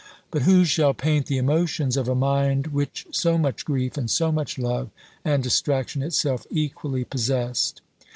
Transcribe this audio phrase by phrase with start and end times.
[0.31, 4.31] But who shall paint the emotions of a mind which so much grief, and so
[4.31, 4.89] much love,
[5.23, 7.81] and distraction itself, equally possessed!